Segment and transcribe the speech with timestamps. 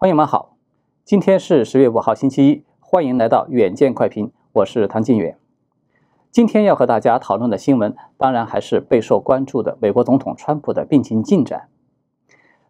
[0.00, 0.56] 朋友们好，
[1.04, 5.36] 今天是十月五号星期一，欢迎来到远见快评，我是唐晋远。
[6.30, 11.68] 今天要和大家讨论的新闻，当然还是备受关注的美国总统川普的病情进展。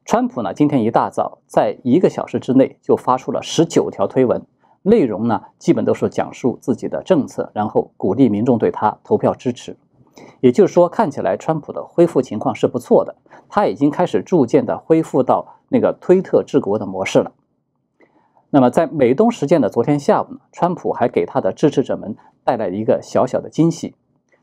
[0.05, 4.45] 川普呢，今天一大早，在一个小时之内就发出了十九条推文，
[4.83, 9.77] 内容呢，基本都是讲述自己的政策，然后鼓励民众对他投票支持。
[10.41, 13.15] 也就是说，看起来川普的恢复情况是不错的，
[13.49, 15.47] 他已经开始逐渐的恢复到。
[15.71, 17.33] 那个推特治国的模式了。
[18.51, 23.95] 那么，在美东时间的昨天下午呢，川普还给他的支持者们带来一个小小的惊喜，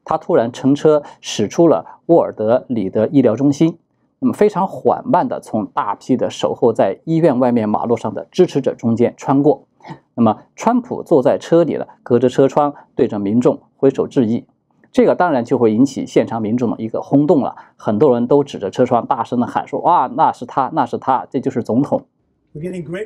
[0.06, 3.78] 他突然乘车驶出了沃尔德里德医疗中心，
[4.20, 9.68] 那么非常缓慢地从大批的守候在医院外面马路上的支持者中间穿过。
[10.16, 14.46] 那么，川普坐在车里了，隔着车窗对着民众挥手致意。
[14.92, 22.06] 这个当然就会引起现场民众的一个轰动了，很多人都指着车窗大声的喊说：“哇，那是他，那是他，这就是总统。”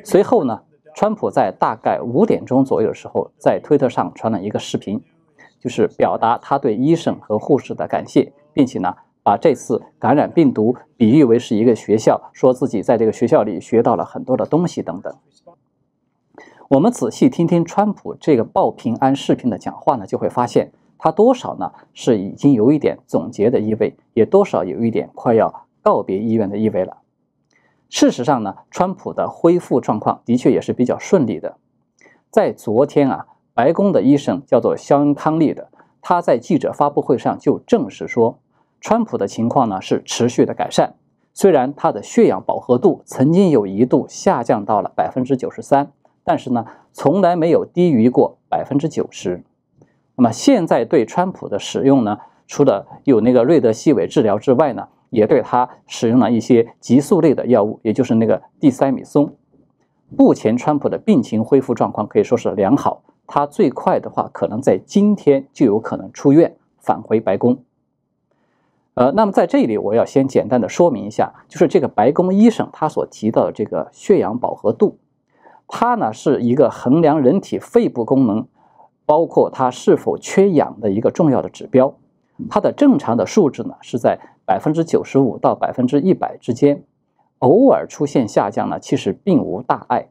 [0.04, 0.62] 随后呢，
[0.94, 5.02] 川普在大概五点钟左右的时候，在推特上传了一个视频，
[5.60, 15.14] 就是表达他对医生和护士的感谢，并且呢，把这次感染病毒比喻为是一个学校，说自己在这个学校里学到了很多的东西等等。
[16.68, 20.72] 我们仔细听听川普这个报平安视频的讲话呢，就会发现。
[21.04, 21.72] 他多少呢？
[21.92, 26.98] 是已经有一点总结的意味，也多少有一点快要告别医院的意味了。
[27.88, 31.56] 事实上呢，川普的恢复状况的确也是比较顺利的。
[32.30, 38.38] 在昨天啊，白宫的医生叫做肖恩康利的，他在记者发布会上就证实说，
[38.80, 40.94] 川普的情况呢是持续的改善。
[41.34, 45.90] 虽然他的血氧饱和度曾经有一度下降到了百分之九十三，
[46.22, 49.42] 但是呢，从来没有低于过百分之九十。
[50.22, 59.34] 那么现在对川普的使用呢，除了有那个瑞德西韦治疗之外呢，也对他使用了一些激素类的药物，也就是那个地塞米松。
[60.16, 67.58] 目前川普的病情恢复状况可以说是良好，他最快的话可能在今天就有可能出院返回白宫。
[68.94, 74.98] 呃，那么在这里我要先简单的说明一下，就是这个白宫医生他所提到的这个血氧饱和度，
[75.66, 78.46] 它呢是一个衡量人体肺部功能。
[79.04, 81.94] 包括它是否缺氧的一个重要的指标，
[82.48, 86.82] 它的正常的数值呢是在百分之九十五到百分之一百之间，
[87.38, 90.08] 偶尔出现下降呢，其实并无大碍。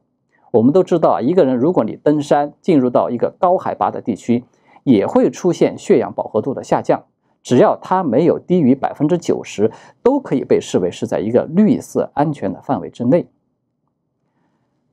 [0.51, 4.43] 我们都知道啊，一个人如果你登山进入到一个高海拔的地区，
[4.83, 7.05] 也会出现血氧饱和度的下降，
[7.41, 9.71] 只要它没有低于百分之九十，
[10.03, 13.29] 都可以被视为是在一个绿色安全的范围之内。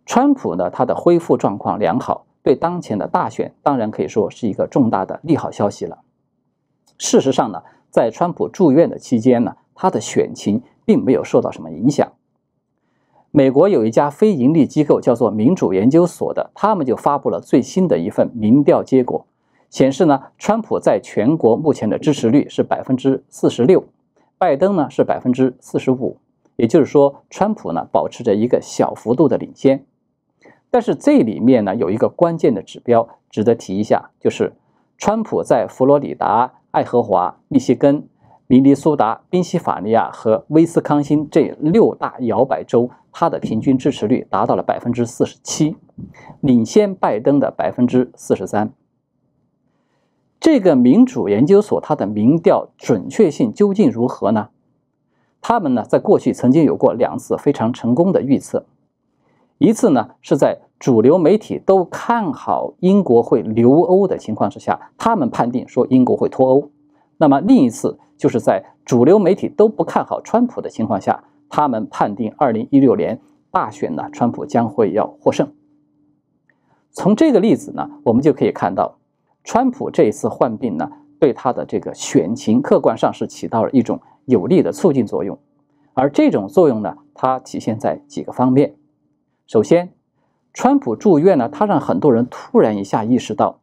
[0.06, 2.24] 川普呢，他的恢复状况良好。
[2.48, 5.98] 对当前的大选，当然可以说是一个重大的利好消息了。
[6.96, 12.10] 事实上呢，在川普住院的期间呢，他的选情并没有受到什么影响。
[13.30, 19.26] 美国有一家非盈利机构叫做民主研究所的，他们就发布了最新的一份民调结果，
[19.68, 23.84] 显示呢，川普在全国目前的支持率是百分之四十六，
[24.38, 26.16] 拜登呢是百分之四十五，
[26.56, 29.84] 也就是说，川普呢保持着一个小幅度的领先。
[30.70, 34.52] 但是这里面呢有一个关键的指标值得提一下，就是
[34.96, 38.06] 川普在佛罗里达、爱荷华、密歇根、
[38.46, 45.76] 明尼苏达、宾夕法尼亚和威斯康星这六大摇摆州，他的平均支持率达到了百分之四十七，
[46.40, 48.72] 领先拜登的百分之四十三。
[50.40, 54.50] 这个民主研究所它的民调准确性究竟如何呢？
[55.40, 58.66] 他们呢在过去曾经有过两次非常成功的预测。
[59.58, 66.70] 一次呢，是在主流媒体都看好英国会留欧的情况之下，他们判定说英国会脱欧。
[67.16, 73.20] 那么另一次就是在主流媒体都不看好川普的情况下，他们判定二零一六年
[73.50, 75.52] 大选呢，川普将会要获胜。
[76.92, 78.98] 从这个例子呢，我们就可以看到，
[79.42, 85.36] 川普这一次患病呢，对他的这个选情客观上是起到了一种有力的促进作用，
[85.94, 88.76] 而这种作用呢，它体现在几个方面。
[89.48, 89.94] 首先，
[90.52, 93.60] 川普住院呢，他让很多人突然一下意识到，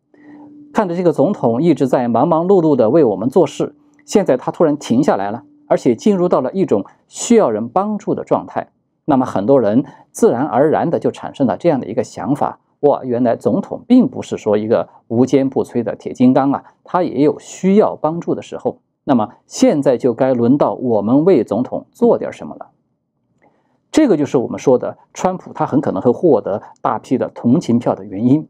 [0.73, 8.69] 看着这个总统一直在忙忙碌碌的为我们做事，现在他突然停下来了，而且进入到了一种需要人帮助的状态。
[9.05, 18.79] 那么很多人自然而然的就产生了这样的一个想法：哇，原来总统并不是说一个无坚不摧的铁金刚啊，他也有需要帮助的时候。
[19.03, 22.71] 那么现在就该轮到我们为总统做点什么了。
[23.95, 28.45] 这个就是我们说的，川普他很可能会获得大批的同情票的原因，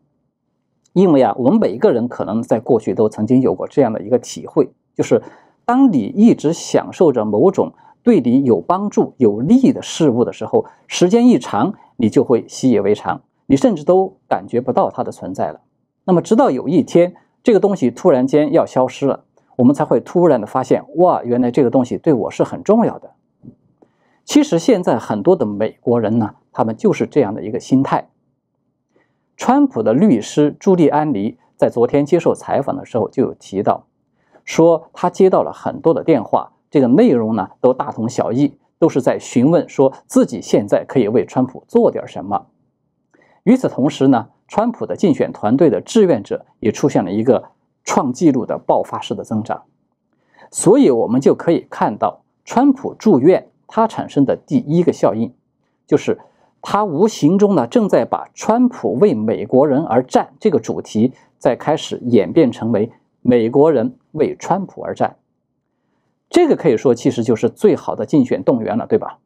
[0.93, 5.21] 因为啊，我们每一个人可能在过去都曾经有过这样的一个体会，就是
[5.63, 7.71] 当你一直享受着某种
[8.01, 15.61] 对你有帮助、有利的事物的时候，时间一长，你就会习以为常，你甚至都感觉不到它的存在了。
[16.05, 17.13] 那么，直到有一天，
[17.43, 19.25] 这个东西突然间要消失了，
[19.57, 23.11] 我们才会突然的发现，哇，原来这个东西对我是很重要的。
[24.25, 28.09] 其实，现在很多的美国人呢，他们就是这样的一个心态。
[29.37, 33.85] 川普的律师朱利安尼在昨天接受采访的时候就有提到，
[34.43, 42.47] 说他接到了很多的电话，这个内容呢都大同小异，都是在询问说自己现在可以为川普做点什么。
[43.43, 47.51] 与此同时呢，川普的竞选团队的志愿者也出现了一个
[47.83, 49.63] 创纪录的爆发式的增长，
[50.49, 55.33] 所以我们就可以看到，川普住院它产生的第一个效应
[55.85, 56.19] 就是。
[56.67, 62.91] 它无形中呢，正在把川普为美国人而战这个主题，在开始演变成为
[63.21, 65.17] 美国人为川普而战。
[66.27, 69.19] 这个可以说其实就是最好的竞选动员了，对吧？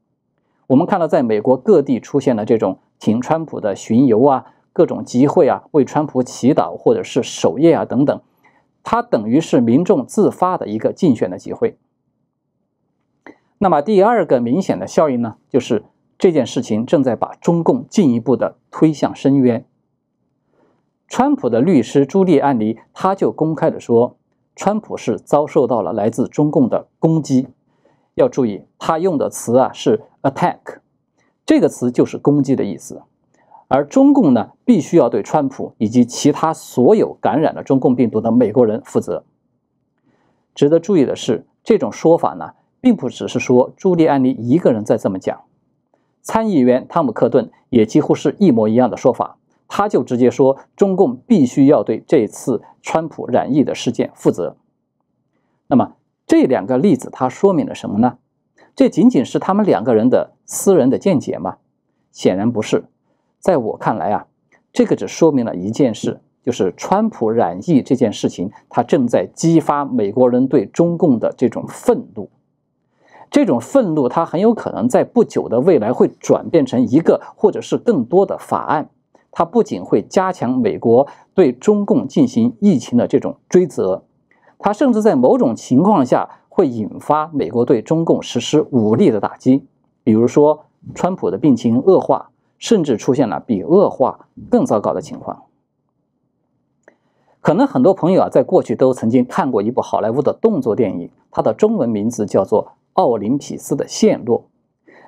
[0.67, 8.21] 我们看到，在美国各地出现了这种挺川普的巡游啊，各种集会啊，为川普祈祷或者是守夜啊等等，
[8.83, 11.77] 它等于是民众自发的一个竞选的机会。
[13.59, 15.85] 那么第二个明显的效应呢，就是。
[16.21, 19.65] 这件事情正在把中共进一步的推向深渊。
[21.07, 24.17] 川普的律师朱利安尼他就公开的说，
[24.53, 27.47] 川普是遭受到了来自中共的攻击。
[28.15, 30.79] 要注意，他用的词啊是 attack，
[31.45, 33.01] 这个词就是攻击的意思。
[33.69, 39.23] 而中共呢，必须要对川普以及其他所有感染了中共病毒的美国人负责。
[40.53, 45.41] 值得注意的是，这种说法呢，并不只是说朱利安尼一个人在这么讲。
[46.21, 49.37] 参议员汤姆克顿也几乎是一模一样的说法，
[49.67, 54.57] 他就直接说中共必须要对这次川普染疫的事件负责。
[55.67, 55.95] 那么
[56.27, 58.17] 这两个例子，它说明了什么呢？
[58.75, 61.57] 这仅仅是他们两个人的私人的见解吗？
[62.11, 62.85] 显然不是。
[63.39, 64.27] 在我看来啊，
[64.71, 72.29] 这个只说明了一件事，就是川普染疫这件事情，它正在激发美国人对中共的这种愤怒。
[73.31, 78.89] 这种愤怒，它很有可能在不久的未来会转变成一个或者是更多的法案。
[79.31, 84.03] 它不仅会加强美国对中共进行疫情的这种追责，
[84.57, 89.67] 它甚至在某种情况下会引发美国对中共实施武力的打击。
[90.03, 90.65] 比如说，
[90.95, 95.43] 川普的病情恶化，甚至出现了比恶化更糟糕的情况。
[97.39, 102.71] 可能很多朋友啊，在过去都曾经看过一部好莱坞的动作电影，它的中文名字叫做。
[102.99, 104.49] 奥林匹斯的陷落，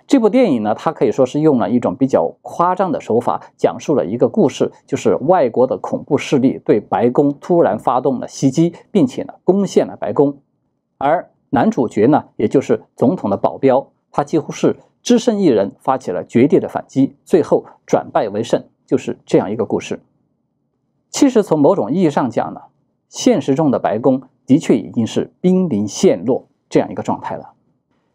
[0.08, 10.38] 这部电影呢，它可以说是用了一种比较夸张的手法，讲述了一个故事，就是外国的恐怖势力对白宫突然发动了袭击，并且呢，攻陷了白宫。
[11.00, 20.00] 而男主角呢，也就是总统的保镖，他几乎是只身一人发起了绝地的反击，最后转败为胜，就是这样一个故事。
[21.10, 22.62] 其实从某种意义上讲呢，
[23.10, 27.52] 现实中的白宫的确已经是濒临陷落这样一个状态了。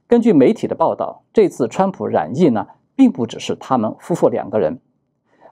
[0.08, 2.64] 根据媒体的报道，这次川普染疫呢，
[2.94, 4.78] 并不只是他们夫妇两个人，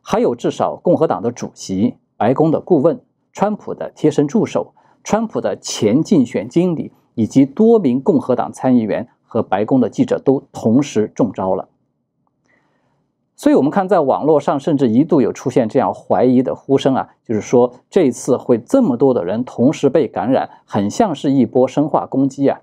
[0.01, 3.01] 还有至少共和党的主席、白宫的顾问、
[3.33, 4.73] 川普的贴身助手、
[5.03, 11.69] 川普的前竞选经理，以及多名共和党参议员和白宫的记者都同时中招了。
[13.35, 22.61] 所以，我们看在网络上，甚至一度有出现这样怀疑的呼声啊，就是说这次会这么多的人同时被感染，很像是一波生化攻击啊。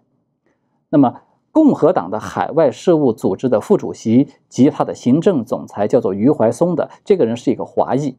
[0.88, 1.16] 那么。
[1.52, 8.16] 共和党的海外事务组织的副主席及他的行政总裁叫做余怀松的这个人是一个华裔，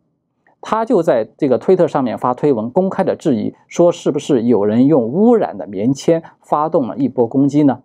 [0.60, 7.82] 他就在这个推特上面发推文，公开的质疑说，是不是有人用污染的棉签发动了一波攻击呢？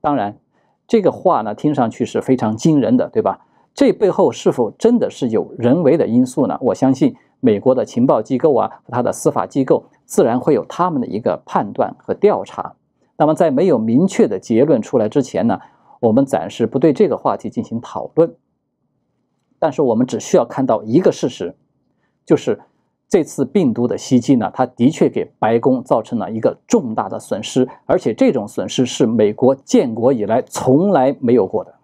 [0.00, 0.38] 当然，
[0.86, 3.46] 这个话呢听上去是非常惊人的，对吧？
[3.74, 6.56] 这背后是否真的是有人为的因素呢？
[6.60, 12.74] 我相信美国的情报机构啊，和他的司法机构自然会有他们的一个判断和调查。
[13.20, 15.60] 那么，在没有明确的结论出来之前呢，
[16.00, 18.34] 我们暂时不对这个话题进行讨论。
[19.58, 21.54] 但是，我们只需要看到一个事实，
[22.24, 22.58] 就是
[23.10, 31.74] 这次病毒的袭击呢，它的确给白宫造成了一个重大的损失，而且这种损失是美国建国以来从来没有过的。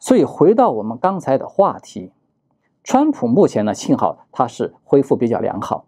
[0.00, 2.10] 所以，回到我们刚才的话题，
[2.82, 5.84] 川普目前呢，幸好他是恢复比较良好。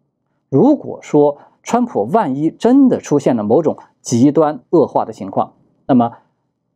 [0.48, 5.54] 如果说，川普万一真的出现了某种极端恶化的情况，
[5.86, 6.12] 那么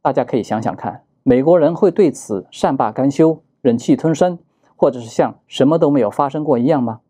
[0.00, 4.38] 大家可以想想看，美国人会对此善罢甘休、忍气吞声，
[4.74, 7.00] 或者是像什么都没有发生过一样吗？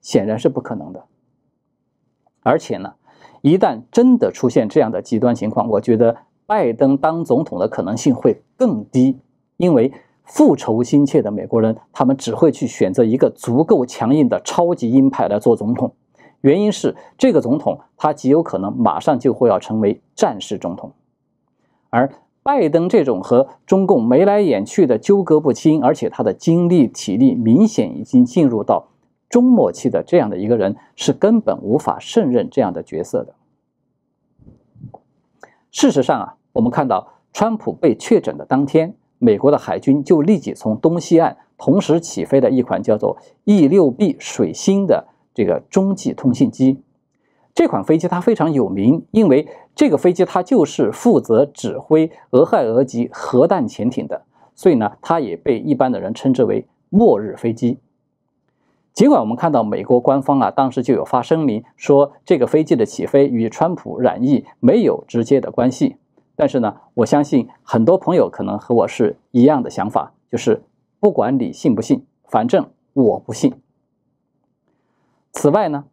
[0.00, 1.04] 显然是不可能的。
[2.42, 2.94] 而且呢，
[3.42, 6.16] 一旦真的出现这样的极端情况，我觉得
[6.46, 9.18] 拜登当总统的可能性会更低，
[9.58, 9.92] 因为
[10.24, 15.94] 复仇心切的美国人，他们只会去选择一个足够强硬的超级鹰派来做总统。
[16.40, 20.92] 原因是这个总统他极有可能马上就会要成为战时总统，
[21.90, 22.10] 而
[22.42, 28.88] 拜登这种和中共眉来眼去的纠葛不清，而且他的精力体力明显已经进入到
[29.28, 33.34] 中末期的这样的一个人，是根本无法胜任这样的角色的。
[35.70, 45.08] 事实上啊，我们看到川普被确诊的当天，美国的海军就立即从东西岸同时起飞了一款叫做 E-6B 水星的。
[45.38, 46.82] 这个中继通信机，
[47.54, 54.22] 这款飞机它非常有名，因为这个飞机它就是负责指挥俄亥俄级核弹潜艇的，
[54.56, 57.78] 所以呢，它也被一般的人称之为“末日飞机”。
[58.92, 65.94] 尽管我们看到美国官方啊，当时就有发声明说这个飞机的起飞与川普染疫没有直接的关系，
[66.34, 70.64] 但是呢，我相信很多朋友可能和我是一样的想法，就是
[70.98, 73.54] 不管你信不信，反正我不信。
[75.32, 75.84] 此外呢，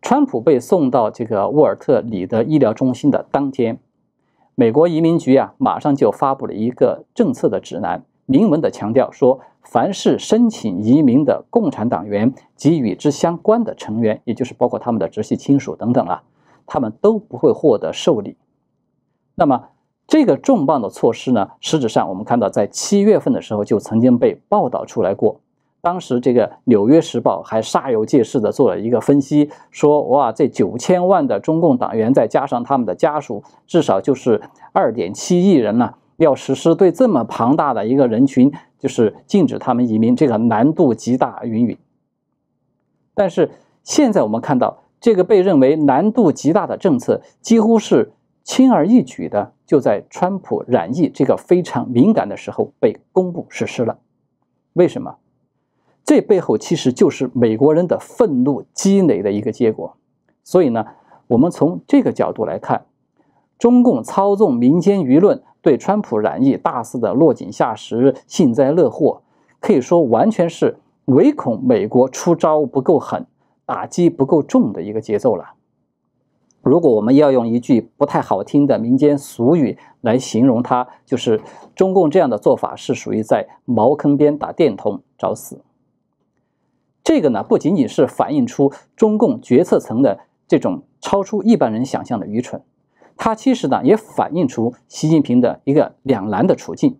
[0.00, 3.78] 川普被送到这个沃尔特里的医疗中心的当天，
[4.54, 16.24] 美国移民局啊马上就发布了一个政策的指南，明文的强调说，凡是申请移民的共产党员及与之相关的成员，也就是包括他们的直系亲属等等啊，
[16.66, 18.36] 他们都不会获得受理。
[19.36, 19.68] 那么
[20.08, 25.40] 这个重磅的措施呢，实质上我们看到在七月份的时候就曾经被报道出来过。
[25.82, 34.40] 当时，这个《纽约时报》还煞有介事地做了一个分析，说：“哇，这九千万的中共党员，再加上他们的家属，至少就是
[34.72, 35.94] 二点七亿人呢。
[36.18, 41.76] 要实施对这么庞大的一个人群，就是禁止他们移民，这个难度极大，云云。”
[43.12, 43.50] 但是
[43.82, 48.12] 现在我们看到，这个被认为难度极大的政策，几乎是
[48.44, 53.98] 轻而易举的，就在川普染疫这个非常敏感的时候被公布实施了。
[54.74, 55.16] 为什么？
[56.04, 59.96] 这背后其实就是美国人的愤怒积累的一个结果，
[60.42, 60.84] 所以呢，
[61.28, 62.86] 我们从这个角度来看，
[63.58, 69.22] 中共操纵民间舆论，对川普染疫大肆的落井下石、幸灾乐祸，
[69.60, 73.24] 可以说完全是唯恐美国出招不够狠、
[73.64, 75.54] 打击不够重的一个节奏了。
[76.62, 81.40] 如果我们要用一句不太好听的民间俗语来形容它，就是
[81.74, 85.60] 中共这样的做法是属于在茅坑边打电筒找死。
[87.04, 92.62] 这个呢，不仅仅是反映出中共决策层的这种超出一般人想象的愚蠢，
[93.16, 96.98] 它其实呢，也反映出习近平的一个两难的处境，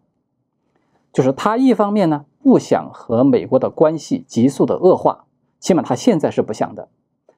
[1.12, 5.26] 就是他一方面呢，不想和美国的关系急速的恶化，
[5.60, 6.88] 起码他现在是不想的，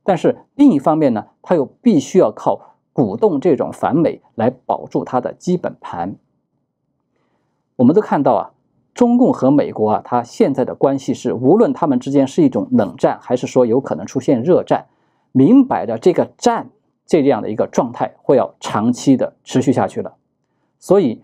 [0.03, 6.17] 但是另一方面呢，他又必须要靠鼓动这种反美来保住他的基本盘。
[7.77, 8.51] 我们都看到啊。
[8.95, 14.87] 中共和美国啊，它现在的关系是，无论他们之间是一种冷战，还是说有可能出现热战，
[15.33, 16.71] 明摆着这个战
[17.05, 20.15] 这样的一个状态会要长期的持续下去了。
[20.79, 21.23] 所以，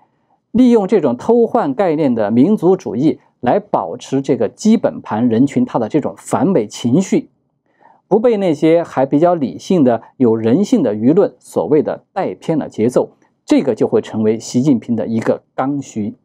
[0.51, 7.31] 利用这种偷换概念的民族主义来保持这个基本盘人群它的这种反美情绪，
[8.09, 13.11] 不被那些还比较理性的、有人性的舆论所谓的带偏了节奏，
[13.45, 16.17] 这个就会成为习近平的一个刚需。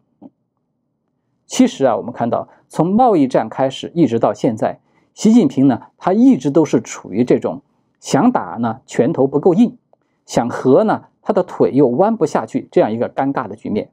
[1.45, 4.79] 其实啊，我们看到从贸易战开始一直到现在，
[5.13, 7.61] 习近平呢，他一直都是处于这种
[7.99, 9.77] 想打呢拳头不够硬，
[10.25, 13.91] 想和呢他的腿又弯不下去这样一个尴尬的局面。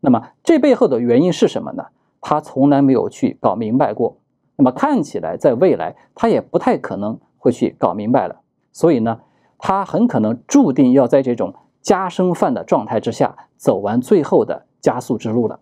[0.00, 1.86] 那么这背后的原因是什么呢？
[2.20, 4.18] 他从来没有去搞明白过。
[4.56, 8.40] 那么看起来在未来他也不太可能会去搞明白了。
[8.72, 9.20] 所以呢，
[9.58, 15.58] 他很可能注定要在这种加生饭的状态之下走完最后的加速之路了。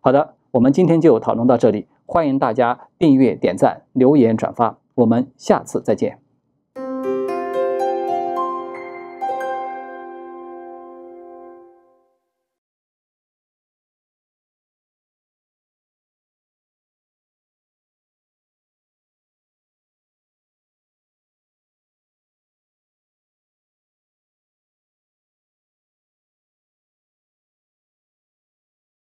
[0.00, 6.18] 好的，我们今天就讨论到这里，欢迎大家订阅、点赞、留言、转发，我们下次再见。